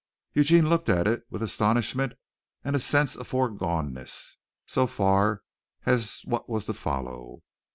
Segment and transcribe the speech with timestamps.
[0.33, 2.13] Eugene looked at it with astonishment
[2.63, 5.43] and a sense of foregoneness so far
[5.85, 7.43] as what was to follow.